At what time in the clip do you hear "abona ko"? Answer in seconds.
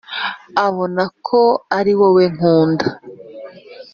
0.65-1.41